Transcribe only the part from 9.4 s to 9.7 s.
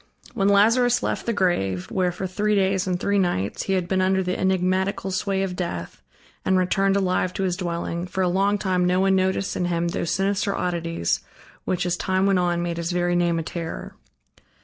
in